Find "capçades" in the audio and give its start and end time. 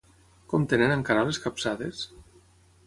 1.45-2.03